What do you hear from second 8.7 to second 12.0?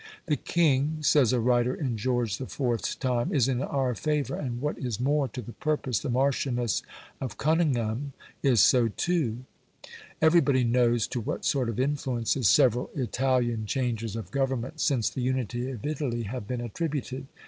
too." Everybody knows to what sort of